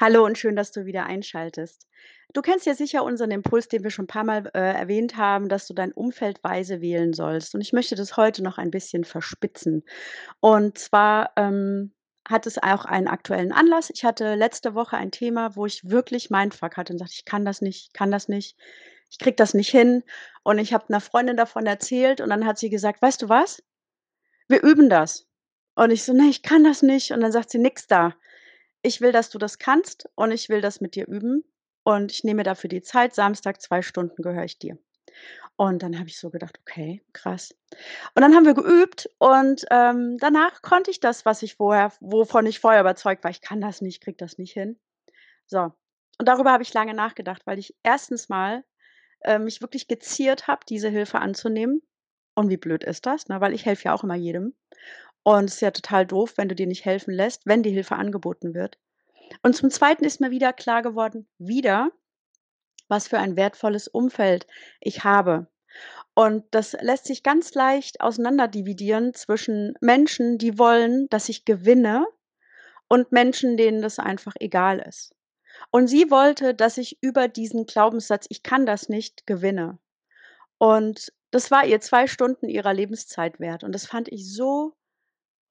Hallo 0.00 0.24
und 0.24 0.38
schön, 0.38 0.54
dass 0.54 0.70
du 0.70 0.86
wieder 0.86 1.06
einschaltest. 1.06 1.88
Du 2.32 2.40
kennst 2.40 2.66
ja 2.66 2.74
sicher 2.74 3.02
unseren 3.02 3.32
Impuls, 3.32 3.66
den 3.66 3.82
wir 3.82 3.90
schon 3.90 4.04
'n 4.04 4.06
paarmal, 4.06 4.48
äh, 4.54 4.60
erwähnt 4.60 5.16
haben, 5.16 5.48
dass 5.48 5.66
du 5.66 5.74
dein 5.74 5.90
Umfeld 5.92 6.38
weise 6.44 6.80
wählen 6.80 7.12
sollst. 7.14 7.52
Und 7.56 7.62
ich 7.62 7.72
möchte 7.72 7.96
das 7.96 8.16
heute 8.16 8.44
noch 8.44 8.58
ein 8.58 8.70
bisschen 8.70 9.02
verspitzen. 9.02 9.82
Und 10.40 10.78
zwar, 10.78 11.32
ähm, 11.36 11.94
hat 12.28 12.46
es 12.46 12.58
auch 12.62 12.84
einen 12.84 13.08
aktuellen 13.08 13.52
Anlass. 13.52 13.90
Ich 13.90 14.04
hatte 14.04 14.34
letzte 14.36 14.74
Woche 14.74 14.96
ein 14.98 15.10
Thema, 15.12 15.56
wo 15.56 15.66
ich 15.66 15.88
wirklich 15.90 16.30
Mindfuck 16.30 16.76
hatte 16.76 16.92
und 16.92 16.98
sagte: 17.00 17.14
„Ich 17.16 17.24
kann 17.24 17.44
das 17.44 17.62
nicht, 17.62 17.86
ich 17.88 17.92
kann 17.94 18.10
das 18.12 18.28
nicht. 18.28 18.56
Ich 19.10 19.18
kriege 19.18 19.36
das 19.36 19.54
nicht 19.54 19.70
hin.“ 19.70 20.04
Und 20.44 20.58
ich 20.58 20.74
habe 20.74 20.86
'ner 20.92 21.00
Freundin 21.00 21.36
davon 21.38 21.66
erzählt 21.66 22.20
und 22.20 22.30
dann 22.30 22.46
hat 22.46 22.58
sie 22.58 22.70
gesagt: 22.70 23.02
„Weißt 23.02 23.22
du 23.22 23.28
was? 23.30 23.62
Wir 24.48 24.62
üben 24.62 24.90
das.“ 24.90 25.26
Und 25.76 25.90
ich 25.92 26.04
so: 26.04 26.12
„Ne, 26.14 26.28
ich 26.30 26.42
kann 26.42 26.64
das 26.64 26.82
nicht.“ 26.82 27.12
Und 27.12 27.20
dann 27.22 27.32
sagt 27.32 27.50
sie: 27.50 27.58
„Nix 27.58 27.86
da. 27.88 28.14
Ich 28.84 29.00
will, 29.00 29.10
dass 29.12 29.30
du 29.30 29.38
das 29.38 29.58
kannst 29.58 30.08
und 30.14 30.30
ich 30.30 30.48
will 30.48 30.60
das 30.60 30.80
mit 30.80 30.94
dir 30.94 31.08
üben 31.08 31.42
und 31.82 32.12
ich 32.12 32.22
nehme 32.24 32.44
dafür 32.44 32.68
die 32.68 32.82
Zeit. 32.82 33.14
Samstag 33.14 33.60
2 33.60 33.82
Stunden 33.82 34.22
gehöre 34.22 34.44
ich 34.44 34.58
dir.“ 34.58 34.78
Und 35.56 35.82
dann 35.82 35.98
habe 35.98 36.08
ich 36.08 36.18
so 36.18 36.30
gedacht: 36.30 36.58
„Okay, 36.62 37.02
krass.“ 37.14 37.54
Und 38.14 38.22
dann 38.22 38.34
haben 38.34 38.46
wir 38.46 38.54
geübt 38.54 39.10
und, 39.18 39.66
ähm, 39.70 40.18
danach 40.20 40.62
konnte 40.62 40.90
ich 40.92 41.00
das, 41.00 41.24
was 41.26 41.42
ich 41.42 41.56
vorher 41.56 41.92
wovon 42.00 42.46
ich 42.46 42.60
vorher 42.60 42.80
überzeugt 42.82 43.24
war: 43.24 43.30
„Ich 43.32 43.42
kann 43.42 43.60
das 43.60 43.82
nicht, 43.82 44.02
kriege 44.02 44.16
das 44.18 44.38
nicht 44.38 44.52
hin.“ 44.54 44.78
So, 45.46 45.72
und 46.18 46.28
darüber 46.28 46.52
habe 46.52 46.62
ich 46.64 46.74
lange 46.74 46.94
nachgedacht, 46.94 47.42
weil 47.46 47.58
ich 47.60 47.76
1. 47.84 48.28
mal, 48.30 48.64
äh, 49.22 49.38
mich 49.40 49.62
wirklich 49.62 49.88
geziert 49.88 50.48
habe, 50.48 50.62
diese 50.68 50.88
Hilfe 50.90 51.20
anzunehmen. 51.20 51.82
Und 52.36 52.50
wie 52.50 52.58
blöd 52.58 52.84
ist 52.84 53.06
das, 53.06 53.28
ne, 53.28 53.40
weil 53.42 53.54
ich 53.54 53.66
helfe 53.66 53.86
ja 53.86 53.94
auch 53.94 54.04
immer 54.04 54.16
jedem. 54.16 54.54
Und 55.26 55.44
es 55.44 55.54
ist 55.56 55.60
ja 55.60 55.70
total 55.70 56.06
doof, 56.06 56.34
wenn 56.36 56.48
du 56.48 56.54
dir 56.54 56.66
nicht 56.66 56.84
helfen 56.84 57.12
lässt, 57.12 57.46
wenn 57.46 57.62
die 57.62 57.70
Hilfe 57.70 57.96
angeboten 57.96 58.54
wird. 58.54 58.78
Und 59.42 59.56
zum 59.56 59.70
Zweiten 59.70 60.04
ist 60.04 60.20
mir 60.20 60.30
wieder 60.30 60.52
klar 60.52 60.82
geworden 60.82 61.28
wieder, 61.38 61.90
was 62.88 63.08
für 63.08 63.18
ein 63.18 63.36
wertvolles 63.36 63.88
Umfeld 63.88 64.46
ich 64.80 65.04
habe. 65.04 65.48
Und 66.14 66.44
das 66.52 66.74
lässt 66.80 67.06
sich 67.06 67.22
ganz 67.22 67.54
leicht 67.54 68.00
auseinanderdividieren 68.00 69.14
zwischen 69.14 69.74
Menschen, 69.80 70.38
die 70.38 70.58
wollen, 70.58 71.08
dass 71.10 71.28
ich 71.28 71.44
gewinne 71.46 72.06
und 72.88 73.12
Menschen, 73.12 73.56
denen 73.56 73.82
das 73.82 73.98
einfach 73.98 74.34
egal 74.40 74.80
ist. 74.80 75.14
Und 75.70 75.88
sie 75.88 76.10
wollte, 76.10 76.54
dass 76.54 76.78
ich 76.78 76.98
über 77.02 77.28
diesen 77.28 77.66
Glaubenssatz: 77.66 78.26
„Ich 78.30 78.42
kann 78.42 78.66
das 78.66 78.88
nicht“, 78.88 79.26
gewinne. 79.26 79.78
Und 80.58 81.12
das 81.30 81.50
war 81.50 81.66
ihr 81.66 81.80
2 81.80 82.06
Stunden 82.08 82.48
ihrer 82.48 82.74
Lebenszeit 82.74 83.40
wert. 83.40 83.64
Und 83.64 83.72
das 83.74 83.86
fand 83.86 84.08
ich 84.08 84.32
so 84.34 84.74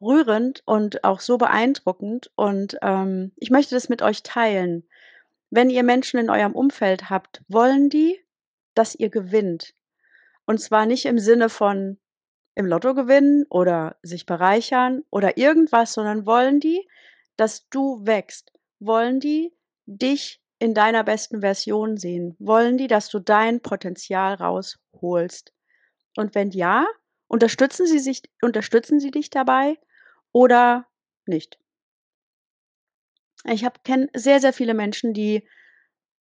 rührend 0.00 0.62
und 0.66 1.04
auch 1.04 1.20
so 1.20 1.38
beeindruckend. 1.38 2.30
Und, 2.36 2.78
ähm, 2.82 3.32
ich 3.36 3.50
möchte 3.50 3.74
das 3.74 3.88
mit 3.88 4.02
euch 4.02 4.22
teilen. 4.22 4.88
Wenn 5.50 5.70
ihr 5.70 5.82
Menschen 5.82 6.18
in 6.18 6.30
eurem 6.30 6.52
Umfeld 6.52 7.08
habt, 7.10 7.42
wollen 7.48 7.88
die, 7.88 8.20
dass 8.74 8.94
ihr 8.94 9.10
gewinnt. 9.10 9.74
Und 10.44 10.60
zwar 10.60 10.86
nicht 10.86 11.06
im 11.06 11.18
Sinne 11.18 11.48
von 11.48 11.98
im 12.54 12.66
Lotto 12.66 12.94
gewinnen 12.94 13.44
oder 13.50 13.96
sich 14.02 14.26
bereichern 14.26 15.04
oder 15.10 15.36
irgendwas, 15.36 15.92
sondern 15.92 16.26
wollen 16.26 16.58
die, 16.58 16.88
dass 17.36 17.68
du 17.68 18.04
wächst? 18.04 18.52
Wollen 18.80 19.20
die 19.20 19.52
dich 19.84 20.42
in 20.58 20.74
deiner 20.74 21.04
besten 21.04 21.40
Version 21.42 21.98
sehen? 21.98 22.34
Wollen 22.38 22.78
die, 22.78 22.86
dass 22.86 23.08
du 23.08 23.20
dein 23.20 23.60
Potenzial 23.60 24.34
rausholst? 24.34 25.52
Und 26.16 26.34
wenn 26.34 26.50
ja, 26.50 26.86
unterstützen 27.28 27.86
sie 27.86 27.98
sich 27.98 28.22
unterstützen 28.40 29.00
sie 29.00 29.10
dich 29.10 29.30
dabei 29.30 29.76
oder 30.36 30.86
nicht? 31.24 31.58
Ich 33.44 33.64
kenne 33.84 34.08
sehr, 34.14 34.40
sehr 34.40 34.52
viele 34.52 34.74
Menschen, 34.74 35.12
die 35.12 35.46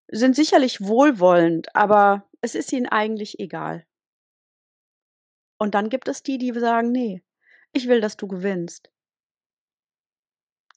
sind 0.09 0.35
sicherlich 0.35 0.81
wohlwollend, 0.81 1.75
aber 1.75 2.27
es 2.41 2.55
ist 2.55 2.73
ihnen 2.73 2.87
eigentlich 2.87 3.39
egal. 3.39 3.85
Und 5.61 5.73
dann 5.73 5.89
gibt 5.89 6.07
es 6.09 6.21
die, 6.23 6.37
die 6.37 6.51
sagen: 6.53 6.91
„Ne, 6.91 7.21
ich 7.71 7.87
will, 7.87 8.01
dass 8.01 8.17
du 8.17 8.27
gewinnst.“ 8.27 8.89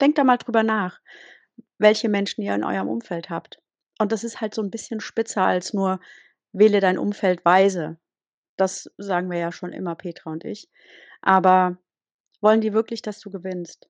Denkt 0.01 0.19
da 0.19 0.25
mal 0.25 0.37
drüber 0.37 0.63
nach, 0.63 1.01
welche 1.79 2.09
Menschen 2.09 2.43
ihr 2.43 2.55
in 2.55 2.65
eurem 2.65 2.89
Umfeld 2.89 3.31
habt. 3.31 3.61
Und 3.99 4.13
das 4.13 4.25
ist 4.25 4.41
halt 4.41 4.55
so 4.55 4.63
'n 4.63 4.71
bisschen 4.71 5.01
spitzer 5.01 5.43
als 5.45 5.75
nur: 5.75 6.01
„Wähle 6.53 6.81
dein 6.81 6.99
Umfeld 6.99 7.45
weise.“ 7.45 7.99
Das 8.57 8.91
sagen 8.99 9.31
wir 9.31 9.39
ja 9.39 9.53
schon 9.53 9.73
immer, 9.73 9.97
Petra 9.97 10.31
und 10.33 10.45
ich. 10.45 10.69
Aber 11.23 11.79
wollen 12.41 12.61
die 12.61 12.73
wirklich, 12.73 13.03
dass 13.03 13.21
du 13.21 13.31
gewinnst? 13.31 13.89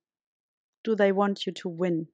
Do 0.85 0.97
they 0.97 1.15
want 1.15 1.45
you 1.47 1.53
to 1.55 1.71
win? 1.71 2.09